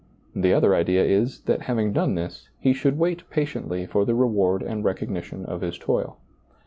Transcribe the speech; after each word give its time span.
The 0.35 0.51
other 0.51 0.73
idea 0.73 1.03
is, 1.05 1.41
that 1.41 1.61
having 1.69 1.93
done 1.93 2.15
this, 2.15 2.49
he 2.57 2.73
should 2.73 2.97
wait 2.97 3.29
patiently 3.29 3.85
for 3.85 4.03
the 4.03 4.15
reward 4.15 4.63
and 4.63 4.83
recogni 4.83 5.21
tion 5.21 5.45
of 5.45 5.61
his 5.61 5.77
toil. 5.77 6.17